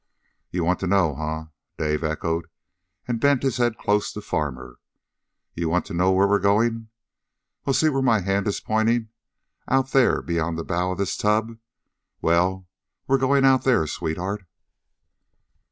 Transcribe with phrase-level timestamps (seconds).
[0.49, 1.45] _""You want to know, huh?"
[1.77, 2.47] Dave echoed,
[3.07, 4.79] and bent his head close to Farmer.
[5.53, 6.89] "You want to know where we're going?
[7.65, 9.09] Well, see where my hand is pointing?
[9.67, 11.59] Out there beyond the bow of this tub?
[12.19, 12.67] Well,
[13.05, 14.43] we're going out there, sweetheart."